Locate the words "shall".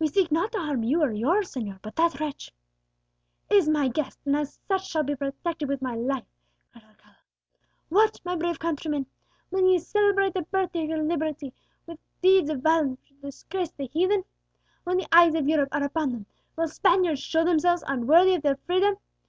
4.88-5.04